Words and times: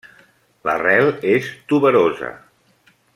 L'arrel 0.69 1.11
és 1.35 1.51
tuberosa. 1.73 2.35